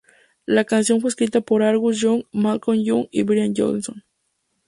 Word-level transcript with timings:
La 0.47 0.63
canción 0.63 0.99
fue 0.99 1.09
escrita 1.11 1.41
por 1.41 1.61
Angus 1.61 2.01
Young, 2.01 2.23
Malcolm 2.31 2.83
Young 2.83 3.07
y 3.11 3.21
Brian 3.21 3.53
Johnson. 3.55 4.03